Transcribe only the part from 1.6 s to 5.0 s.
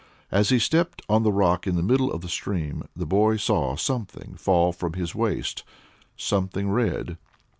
in the middle of the stream, the boy saw something fall from